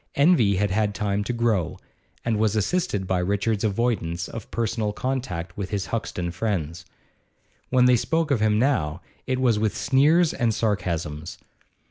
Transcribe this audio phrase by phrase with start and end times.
[0.15, 1.77] Envy had had time to grow,
[2.25, 6.85] and was assisted by Richard's avoidance of personal contact with his Hoxton friends.
[7.69, 11.37] When they spoke of him now it was with sneers and sarcasms.